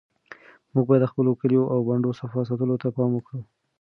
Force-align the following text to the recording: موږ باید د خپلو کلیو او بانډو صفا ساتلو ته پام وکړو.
موږ 0.73 0.85
باید 0.87 1.03
د 1.03 1.11
خپلو 1.11 1.31
کلیو 1.41 1.69
او 1.73 1.79
بانډو 1.87 2.17
صفا 2.19 2.41
ساتلو 2.49 2.81
ته 2.81 2.87
پام 2.95 3.11
وکړو. 3.13 3.41